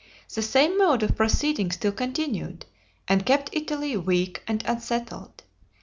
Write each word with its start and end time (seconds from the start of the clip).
The 0.33 0.41
same 0.41 0.79
mode 0.79 1.03
of 1.03 1.15
proceeding 1.15 1.69
still 1.71 1.91
continued, 1.91 2.65
and 3.07 3.23
kept 3.23 3.51
Italy 3.53 3.95
weak 3.95 4.41
and 4.47 4.63
unsettled. 4.65 5.43